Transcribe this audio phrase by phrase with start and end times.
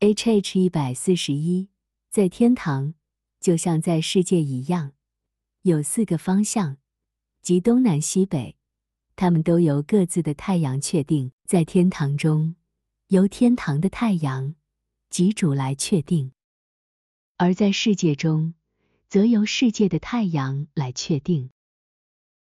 [0.00, 1.70] H H 一百四十一，
[2.08, 2.94] 在天堂，
[3.40, 4.92] 就像在世界一样，
[5.62, 6.76] 有四个方向，
[7.42, 8.54] 即东南西北，
[9.16, 11.32] 它们都由各自的太阳确定。
[11.46, 12.54] 在天堂中，
[13.08, 14.54] 由天堂的太阳
[15.10, 16.30] 及主来确定；
[17.36, 18.54] 而在世界中，
[19.08, 21.50] 则由世界的太阳来确定。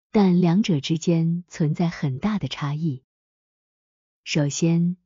[0.10, 3.04] 但两者之间存在很大的差异。
[4.24, 4.98] 首先，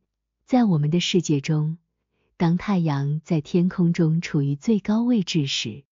[0.46, 1.78] 在我们的世界中，
[2.38, 5.84] 当太阳在天空中处于最高位置时，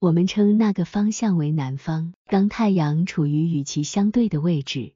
[0.00, 4.92] 我们称那个方向为南方；当太阳处于与其相对的位置，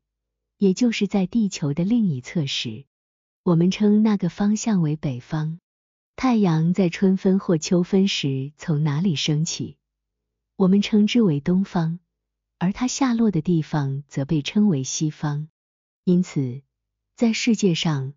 [0.57, 2.85] 也就是在地球的另一侧时，
[3.45, 5.61] 我们称那个方向为北方。
[6.17, 9.77] 太阳在春分或秋分时从哪里升起，
[10.57, 12.01] 我们称之为东方，
[12.59, 15.49] 而它下落的地方则被称为西方。
[16.03, 16.63] 因此，
[17.15, 18.15] 在世界上，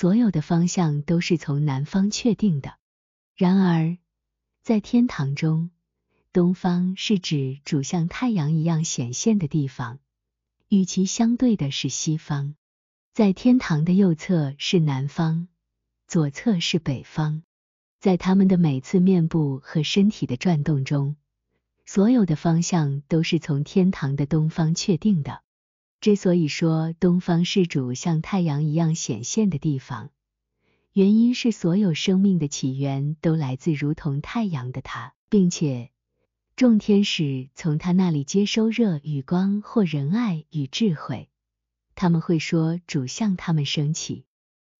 [0.00, 2.78] 所有的方向都是从南方确定的。
[3.36, 3.98] 然而，
[4.62, 5.70] 在天堂中，
[6.32, 9.98] 东方是指主像太阳一样显现的地方，
[10.70, 12.54] 与其相对的是西方。
[13.12, 15.48] 在天堂的右侧是南方，
[16.06, 17.42] 左侧是北方。
[17.98, 21.16] 在他们的每次面部和身体的转动中，
[21.84, 25.42] 所有的方向都是从天堂的东方确定的。
[26.00, 30.10] 之所以说东方是主像太阳一样显现的地方，
[30.94, 35.90] 原因是所有生命的起源都来自如同太阳的它，并且
[36.56, 41.28] 众天使从他那里接收热与光或仁爱与智慧。
[41.94, 44.24] 他们会说主向他们升起，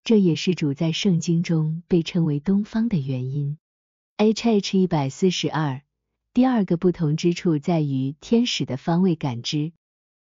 [0.03, 3.59] 这也是主在圣经中被称为东方的原因。
[4.17, 5.83] H H 一百四十二，
[6.33, 9.71] 第二个不同之处在于天使的方位感知。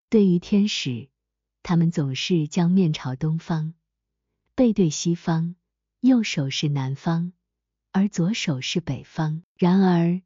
[0.08, 1.08] 对于天使，
[1.64, 3.74] 他们总是将面朝东方，
[4.54, 5.56] 背对西方，
[6.00, 7.32] 右手是南方，
[7.90, 9.42] 而左手是北方。
[9.56, 10.22] 然而，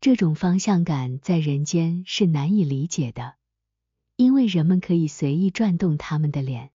[0.00, 3.34] 这种方向感在人间是难以理解的，
[4.14, 6.70] 因为人们可以随意转动他们的脸，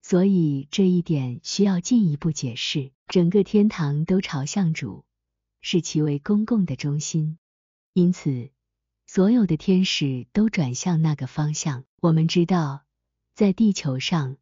[0.00, 2.92] 所以这一点需要进一步解释。
[3.08, 5.04] 整个天堂都朝向主，
[5.60, 7.38] 视其为公共的中心，
[7.92, 8.50] 因此。
[9.10, 11.84] 所有的天使都转向那个方向。
[11.98, 12.84] 我们知道，
[13.34, 14.36] 在地球上，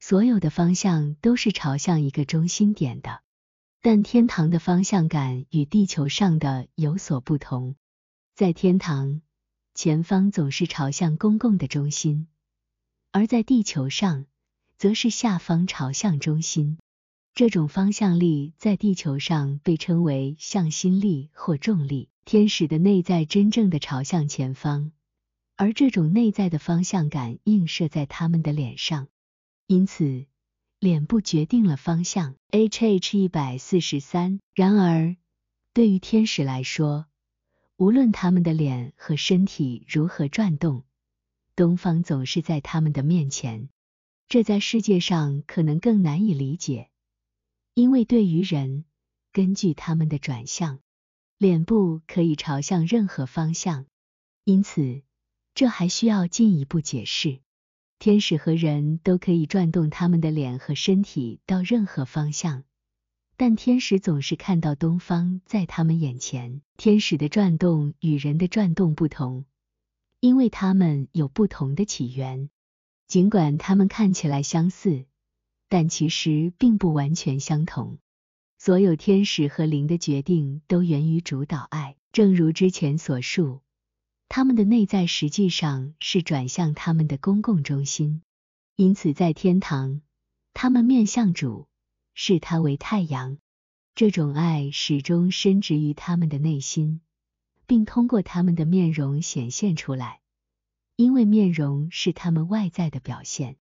[0.00, 3.20] 所有的方向都是朝向一个中心点的，
[3.82, 7.76] 但天堂的方向感与地球上的有所不同。
[8.34, 9.20] 在天堂，
[9.74, 12.28] 前方总是朝向公共的中心，
[13.12, 14.24] 而在地球上，
[14.78, 16.78] 则是下方朝向中心。
[17.34, 22.08] 这种方向力在地球上被称为向心力或重力。
[22.30, 24.92] 天使的内在真正的朝向前方，
[25.56, 29.08] 而这种内在的方向感映射在他们的脸上，
[29.66, 30.26] 因此
[30.78, 32.34] 脸部决定了方向。
[32.50, 34.40] H H 一百四十三。
[34.54, 35.16] 然而，
[35.72, 37.06] 对于天使来说，
[37.78, 40.84] 无论他们的脸和身体如何转动，
[41.56, 43.70] 东方总是在他们的面前。
[44.28, 46.90] 这在世界上可能更难以理解，
[47.72, 48.84] 因为对于人，
[49.32, 50.80] 根据他们的转向。
[51.38, 53.86] 脸部可以朝向任何方向，
[54.42, 55.02] 因此
[55.54, 57.38] 这还需要进一步解释。
[58.00, 62.64] 天使和人都可以转动他们的脸和身体到任何方向，
[63.36, 66.60] 但天使总是看到东方在他们眼前。
[66.76, 69.44] 天使的转动与人的转动不同，
[70.18, 72.50] 因为他们有不同的起源。
[73.06, 75.06] 尽管他们看起来相似，
[75.68, 77.98] 但其实并不完全相同。
[78.60, 83.62] 所有天使和灵的决定都源于主导爱，正如之前所述，
[84.28, 88.20] 他们的内在实际上是转向他们的公共中心。
[88.74, 90.02] 因此，在天堂，
[90.54, 91.68] 他们面向主，
[92.14, 93.38] 视他为太阳。
[93.94, 97.00] 这种爱始终深植于他们的内心，
[97.66, 100.20] 并通过他们的面容显现出来。
[100.96, 103.56] 因为面容是他们外在的表现，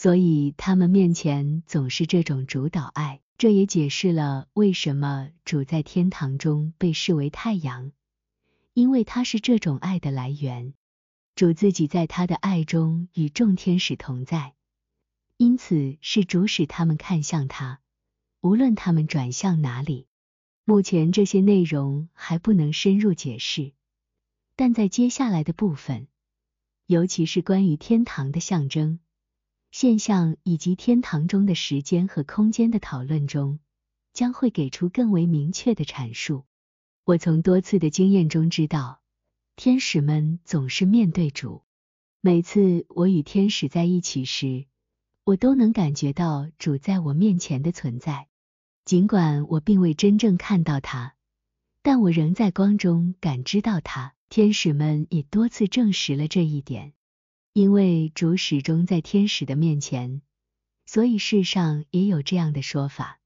[0.00, 3.20] 所以他们面前总是这种主导爱。
[3.36, 7.90] 这也解释了为什么主在天堂中被视为太阳，
[8.74, 10.72] 因为他是这种爱的来源。
[11.34, 14.54] 主自己在他的爱中与众天使同在，
[15.36, 17.80] 因此是主使他们看向他，
[18.40, 20.06] 无论他们转向哪里。
[20.64, 23.72] 目前这些内容还不能深入解释，
[24.54, 26.06] 但在接下来的部分，
[26.86, 29.00] 尤其是关于天堂的象征。
[29.70, 33.58] 现象以及天堂中的时间和空间的讨论中，
[34.12, 36.44] 将会给出更为明确的阐述。
[37.04, 39.00] 我从多次的经验中知道，
[39.56, 41.62] 天使们总是面对主。
[42.20, 44.66] 每次我与天使在一起时，
[45.24, 48.28] 我都能感觉到主在我面前的存在。
[48.84, 51.14] 尽管我并未真正看到它，
[51.82, 54.14] 但我仍在光中感知到它。
[54.30, 56.92] 天使们也多次证实了这一点，
[57.58, 60.22] 因为主始终在天使的面前，
[60.86, 63.18] 所以世上也有这样的说法：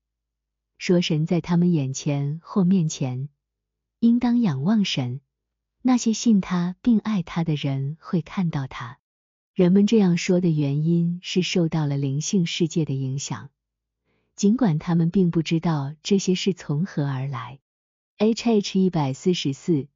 [0.79, 3.29] 说神在他们眼前或面前，
[4.01, 5.21] 应当仰望神。
[5.83, 8.99] 那些信他并爱他的人会看到他。
[9.53, 13.51] 人们这样说的原因是受到了灵性世界的影响，
[14.35, 17.59] 尽管他们并不知道这些是从何而来。
[18.17, 19.89] H H 一百四十四，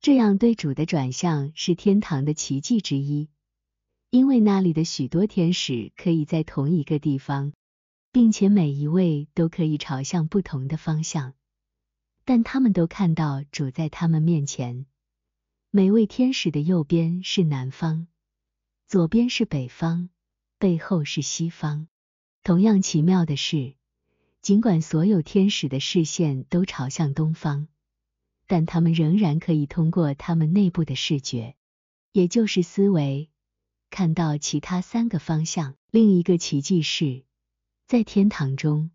[0.00, 3.28] 这样对主的转向是天堂的奇迹之一，
[4.10, 7.52] 因为那里的许多天使可以在同一个地方，
[8.10, 11.34] 并且每一位都可以朝向不同的方向，
[12.24, 14.86] 但他们都看到主在他们面前。
[15.70, 18.08] 每位天使的右边是南方，
[18.88, 20.08] 左边是北方，
[20.58, 21.86] 背后是西方。
[22.42, 23.74] 同样奇妙的是，
[24.42, 27.68] 尽管所有天使的视线都朝向东方，
[28.48, 31.54] 但他们仍然可以通过他们内部的视觉，
[32.10, 33.29] 也就是思维，
[33.90, 35.74] 看到其他三个方向。
[35.90, 37.24] 另一个奇迹是，
[37.86, 38.90] 在天堂中，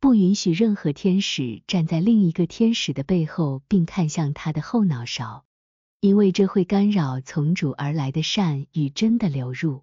[0.00, 5.44] 不允许任何天使站在另一个天使的背后，并看向他的后脑勺。
[6.00, 9.82] 因为这会干扰从主而来的善与真的流入。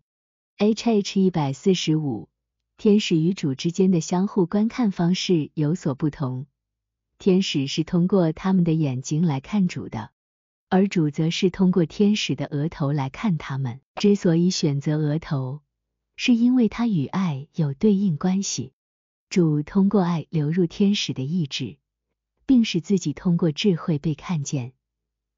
[0.57, 2.29] H H 一百四十五，
[2.77, 6.45] 天使与主之间的相互观看方式有所不同。
[7.19, 10.11] 天使是通过他们的眼睛来看主的，
[10.69, 13.81] 而主则是通过天使的额头来看他们。
[13.95, 15.61] 之所以选择额头，
[16.15, 18.73] 是因为它与爱有对应关系。
[19.29, 21.77] 主通过爱流入天使的意志，
[22.45, 24.73] 并使自己通过智慧被看见。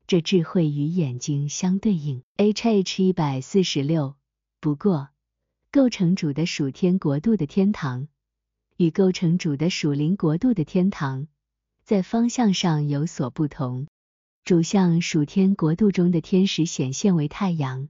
[0.07, 2.23] 这智慧与眼睛相对应。
[2.37, 4.15] H H 一百四十六。
[4.59, 5.09] 不过，
[5.71, 8.07] 构成主的属天国度的天堂
[8.77, 11.27] 与构成主的属灵国度的天堂
[11.83, 13.87] 在方向上有所不同。
[14.47, 17.89] 主向属天国度中的天使显现为太阳，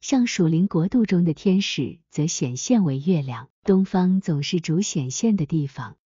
[0.00, 3.50] 向属灵国度中的天使则显现为月亮。
[3.62, 5.98] 东方总是主显现的地方，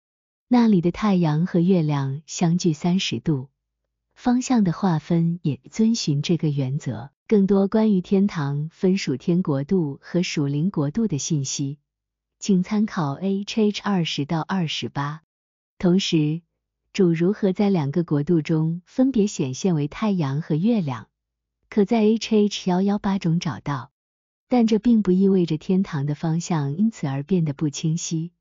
[0.47, 3.49] 那里的太阳和月亮相距三十度。
[4.15, 7.11] 方向的划分也遵循这个原则。
[7.27, 11.77] 更多关于天堂分属天国度和属灵国度的信息，
[12.39, 15.21] 请参考 H H 二十到二十八。
[15.77, 16.41] 同时，
[16.95, 21.09] 主如何在两个国度中分别显现为太阳和月亮，
[21.69, 23.91] 可在 H H 幺幺八中找到。
[24.47, 28.31] 但这并不意味着天堂的方向因此而变得不清晰，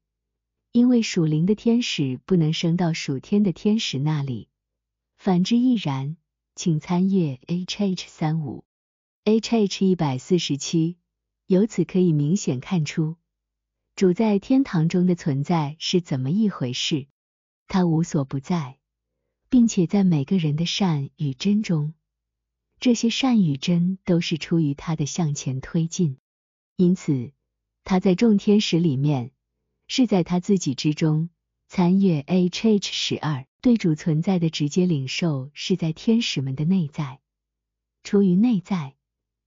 [0.71, 4.47] 因为属灵的天使不能升到属天的天使那里。
[5.17, 6.17] 反之亦然，
[6.55, 8.65] 请参阅 H H 三五
[9.25, 10.97] H H 一百四十七。
[11.49, 13.17] 由此可以明显看出，
[13.97, 17.09] 主在天堂中的存在是怎么一回事。
[17.69, 18.79] 他无所不在，
[19.49, 21.95] 并且在每个人的善与真中，
[22.81, 26.19] 这些善与真都是出于他的向前推进。
[26.77, 27.33] 因此，
[27.85, 29.31] 他在众天使里面，
[29.87, 31.31] 是在他自己之中。
[31.67, 33.47] 参阅 H H 十二。
[33.61, 37.21] 对主存在的直接领受是在天使们的内在，
[38.03, 38.95] 出于内在，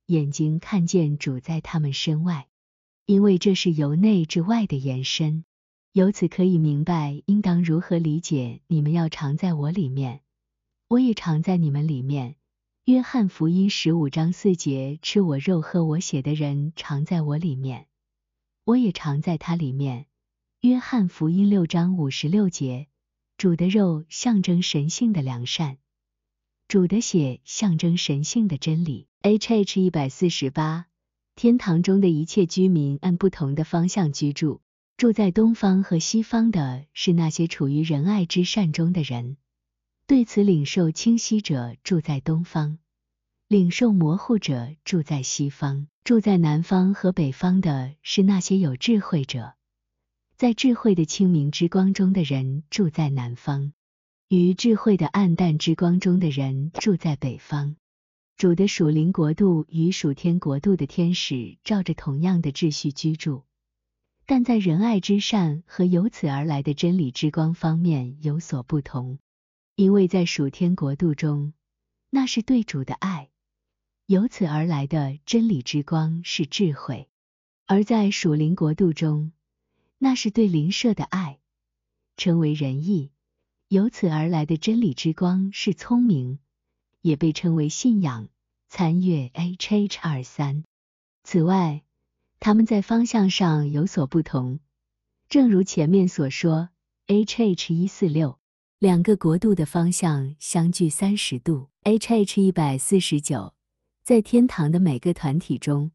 [0.07, 2.47] 眼睛看见主在他们身外，
[3.05, 5.45] 因为这是由内至外的延伸。
[5.97, 10.21] 由此可以明白应当如何理解你们要常在我里面，
[10.87, 12.35] 我也常在你们里面。
[12.85, 17.87] 约翰福音十五章四节：吃我肉喝我血的人常在我里面，
[18.63, 20.05] 我也常在他里面。
[20.61, 22.85] 约翰福音六章五十六节。
[23.35, 25.79] 主的肉象征神性的良善，
[26.67, 29.07] 主的血象征神性的真理。
[29.23, 30.85] H H 一百四十八，
[31.35, 34.61] 天堂中的一切居民按不同的方向居住，
[34.97, 39.37] 住在东方和西方的是那些处于仁爱之善中的人。
[40.07, 42.79] 对此领受清晰者住在东方，
[43.47, 45.87] 领受模糊者住在西方。
[46.03, 49.53] 住在南方和北方的是那些有智慧者。
[50.35, 53.73] 在智慧的清明之光中的人住在南方，
[54.29, 57.75] 与智慧的暗淡之光中的人住在北方。
[58.35, 63.43] 主的属灵国度与属天国度的天使照着同样的秩序居住，
[64.27, 69.17] 但在仁爱之善和由此而来的真理之光方面有所不同。
[69.75, 71.53] 因为在属天国度中，
[72.09, 73.29] 那是对主的爱，
[74.05, 77.07] 由此而来的真理之光是智慧；
[77.67, 79.31] 而在属灵国度中，
[79.97, 81.39] 那是对灵舍的爱，
[82.17, 83.11] 称为仁义，
[83.69, 86.39] 由此而来的真理之光是聪明，
[87.01, 88.27] 也被称为信仰。
[88.67, 90.65] 参阅 H H 二三。
[91.23, 91.83] 此外，
[92.39, 94.59] 他们在方向上有所不同，
[95.27, 96.69] 正如前面所说
[97.07, 98.39] ，HH 一四六，
[98.79, 103.53] 两个国度的方向相距三十度，HH 一百四十九，
[104.03, 105.91] 在天堂的每个团体中，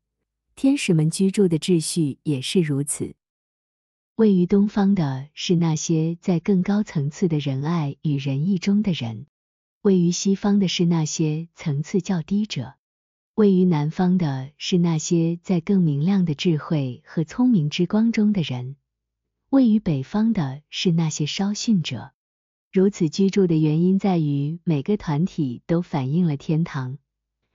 [0.56, 3.14] 天使们居住的秩序也是如此。
[4.16, 9.26] 位于东方的是那些在更高层次的仁爱与仁义中的人，
[9.80, 12.74] 位于西方的是那些层次较低者。
[13.34, 18.76] 位于南方的是那些在更明亮的智慧和聪明之光中的人，
[19.48, 22.12] 位于北方的是那些稍逊者。
[22.70, 26.98] 如此居住的原因在于每个团体都反映了天堂，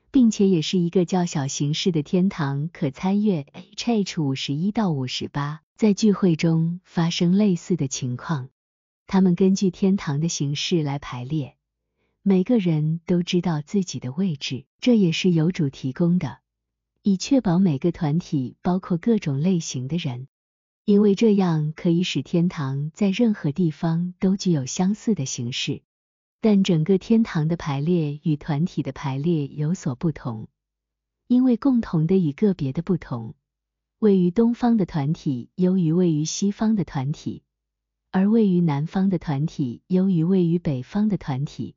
[0.09, 2.71] 并且也是一个较小形式的天堂。
[2.73, 8.49] 可参阅 HH 五十一到五十八，在聚会中发生类似的情况，
[9.05, 11.56] 他们根据天堂的形式来排列。
[12.29, 16.39] 每个人都知道自己的位置，这也是由主提供的，
[17.01, 20.27] 以确保每个团体包括各种类型的人，
[20.83, 25.83] 因为这样可以使天堂在任何地方都具有相似的形式。
[26.41, 30.49] 但整个天堂的排列与团体的排列有所不同，
[31.27, 33.35] 因为共同的与个别的不同。
[33.99, 37.43] 位于东方的团体优于位于西方的团体，
[38.11, 41.75] 而位于南方的团体优于位于北方的团体。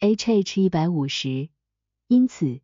[0.00, 1.48] HH 一百五十，
[2.08, 2.60] 因此，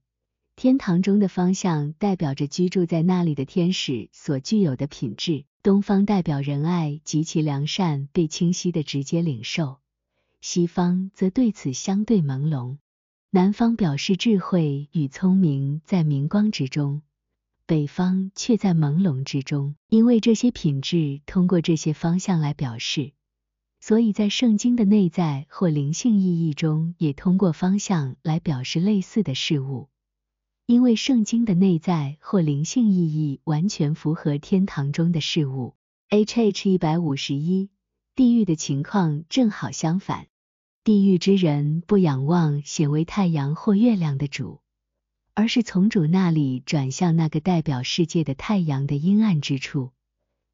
[0.57, 5.45] 天堂中的方向代表着居住在那里的天使所具有的品质。
[5.63, 9.79] 东方代表仁爱及其良善被清晰的直接领受，
[10.41, 12.77] 西方则对此相对朦胧。
[13.31, 17.01] 南方表示智慧与聪明在明光之中，
[17.65, 23.13] 北方却在朦胧之中，因为这些品质通过这些方向来表示。
[23.81, 29.89] 所以在圣经的内在或灵性意义中，也通过方向来表示类似的事物。
[30.67, 35.75] 因为圣经的内在或灵性意义完全符合天堂中的事物。
[36.11, 37.71] HH 一百五十一，
[38.15, 40.27] 地狱的情况正好相反。
[40.85, 44.61] 地狱之人不仰望显为太阳或月亮的主，
[45.35, 49.91] 而是从主那里转向那个代表世界的太阳的阴暗之处，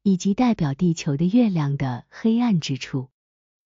[0.01, 3.09] 以及代表地球的月亮的黑暗之处。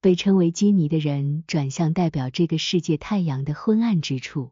[0.02, 4.52] 被称为基尼的人转向代表这个世界太阳的昏暗之处，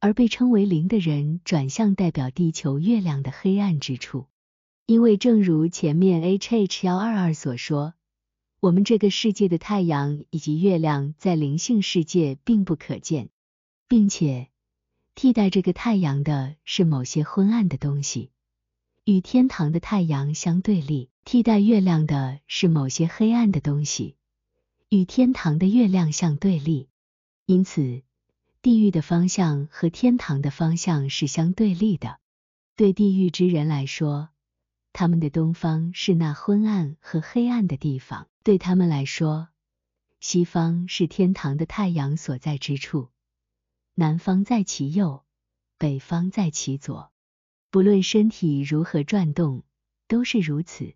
[0.00, 4.26] 而被称为灵的人转向代表地球月亮的黑暗之处。
[4.84, 7.94] 因为正如前面 HH 幺二二所说，
[8.58, 13.30] 我们这个世界的太阳以及月亮在灵性世界并不可见，
[13.86, 14.48] 并且
[15.14, 18.32] 替代这个太阳的是某些昏暗的东西，
[19.04, 24.16] 与天堂的太阳相对立；替代月亮的是某些黑暗的东西。
[24.88, 26.88] 与天堂的月亮相对立，
[27.46, 28.02] 因此
[28.62, 32.20] 地狱的方向和天堂的方向是相对立的。
[32.76, 34.30] 对地狱之人来说，
[34.92, 39.48] 他们的东方是那昏暗和黑暗的地方；对他们来说，
[40.20, 43.10] 西方是天堂的太阳所在之处，
[43.94, 45.24] 南方在其右，
[45.78, 47.12] 北方在其左。
[47.70, 49.64] 不论身体如何转动，
[50.06, 50.94] 都是如此，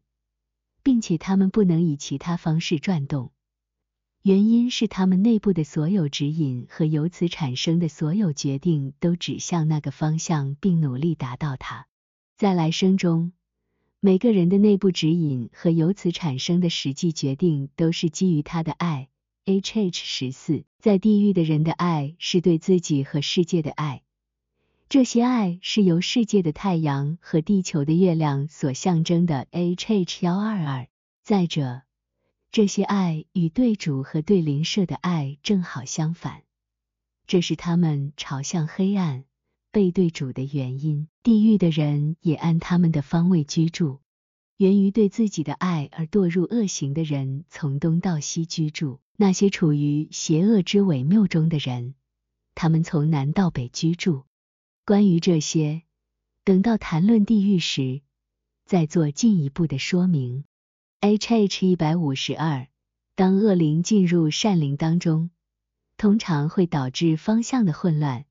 [0.85, 3.33] 并且他们不能以其他方式转动。
[4.23, 11.87] 原因是他们内部的所有指引和由此产生的所有决定都指向那个方向，并努力达到它。
[12.37, 13.33] 在来生中，
[14.01, 19.09] 每个人的内部指引和由此产生的实际决定都是基于他的爱。
[19.47, 24.03] HH 十四，在地狱的人的爱是对自己和世界的爱，
[24.91, 29.47] 这些爱是由世界的太阳和地球的月亮所象征的。
[29.53, 30.89] HH 幺二二，
[31.23, 31.88] 再者。
[32.51, 36.45] 这些爱与对主和对邻舍的爱正好相反，
[37.27, 39.25] 这是他们朝向黑暗、
[39.71, 41.09] 背对主的原因。
[41.23, 44.01] 地狱的人也按他们的方位居住，
[44.57, 51.95] 源于对自己的爱而堕入恶行的人从东到西居住；那些处于邪恶之伪谬中的人，
[52.55, 54.25] 他们从南到北居住。
[54.87, 55.83] 关于这些，
[56.45, 58.01] 等到谈论地狱时，
[58.65, 60.45] 再做进一步的说明。
[61.01, 62.67] HH 一百五十二，
[63.15, 65.31] 当恶灵进入善灵当中，
[65.97, 68.25] 通常会导致方向的混乱，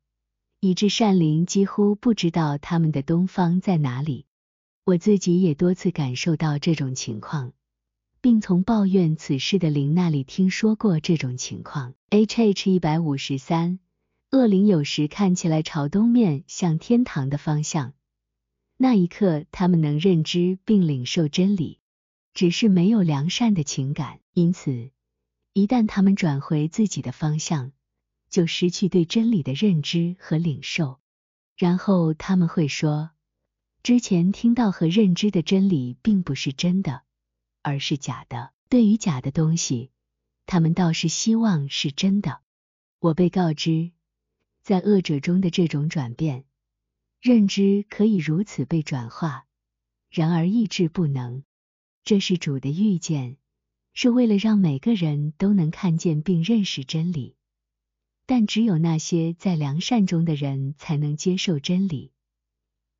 [0.60, 4.26] 以致善灵几乎不知道他们的东方在哪里。
[4.84, 7.54] 我自己也多次感受到这种情况，
[8.20, 11.94] 并从抱怨此事的灵那里听说过这种情况。
[12.10, 13.80] HH 一百五十三，
[14.32, 17.94] 恶灵有时看起来朝东面向天堂的方向，
[18.76, 21.80] 那一刻他们能认知并领受真理。
[22.38, 24.92] 只是没有良善的情感，因此
[25.54, 27.72] 一旦他们转回自己的方向，
[28.30, 31.00] 就失去对真理的认知和领受。
[31.56, 33.10] 然后他们会说，
[33.82, 37.02] 之前听到和认知的真理并不是真的，
[37.64, 38.52] 而是假的。
[38.70, 39.90] 对于假的东西，
[40.46, 42.42] 他们倒是希望是真的。
[43.00, 43.94] 我被告知，
[44.62, 46.46] 在恶者中的这种转变，
[47.20, 49.48] 认知可以如此被转化，
[50.12, 51.44] 然而意志不能。
[52.08, 53.36] 这是主的预见，
[53.94, 57.36] 是为了让每个人都能看见并认识真理。
[58.26, 62.14] 但只有那些在良善中的人才能接受真理，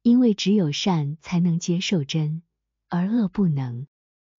[0.02, 2.44] 因为只有善才能接受真，
[2.90, 3.88] 而恶不能。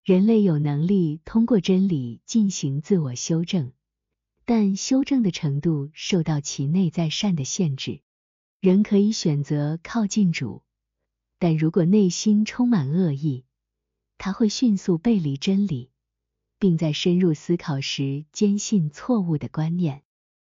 [0.05, 3.73] 人类有能力通过真理进行自我修正，
[4.45, 8.03] 但修正的程度受到其内在善的限制。
[8.61, 10.63] 人可以选择靠近主，
[11.39, 13.47] 但如果内心充满恶意，
[14.19, 15.91] 他会迅速背离真理，
[16.59, 20.03] 并在深入思考时坚信错误的观念。